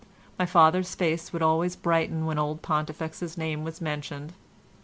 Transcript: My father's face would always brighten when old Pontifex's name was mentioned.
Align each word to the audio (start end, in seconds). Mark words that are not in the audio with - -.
My 0.39 0.47
father's 0.47 0.95
face 0.95 1.31
would 1.31 1.43
always 1.43 1.75
brighten 1.75 2.25
when 2.25 2.39
old 2.39 2.63
Pontifex's 2.63 3.37
name 3.37 3.63
was 3.63 3.79
mentioned. 3.81 4.33